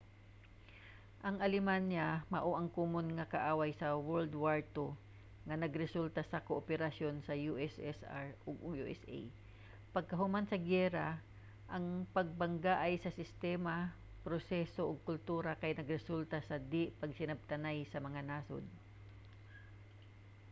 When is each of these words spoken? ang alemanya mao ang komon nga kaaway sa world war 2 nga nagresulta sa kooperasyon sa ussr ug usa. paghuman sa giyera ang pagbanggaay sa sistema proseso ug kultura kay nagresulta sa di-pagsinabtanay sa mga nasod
ang 1.27 1.35
alemanya 1.47 2.07
mao 2.33 2.51
ang 2.55 2.69
komon 2.77 3.07
nga 3.17 3.29
kaaway 3.33 3.71
sa 3.75 3.87
world 4.07 4.33
war 4.43 4.59
2 4.75 5.47
nga 5.47 5.55
nagresulta 5.63 6.21
sa 6.25 6.43
kooperasyon 6.49 7.15
sa 7.21 7.33
ussr 7.51 8.27
ug 8.47 8.57
usa. 8.73 9.19
paghuman 9.95 10.45
sa 10.47 10.57
giyera 10.65 11.09
ang 11.75 11.85
pagbanggaay 12.15 12.93
sa 12.99 13.15
sistema 13.19 13.75
proseso 14.27 14.81
ug 14.91 15.05
kultura 15.09 15.51
kay 15.61 15.71
nagresulta 15.75 16.37
sa 16.47 16.55
di-pagsinabtanay 16.71 17.77
sa 17.91 17.99
mga 18.07 18.21
nasod 18.29 18.65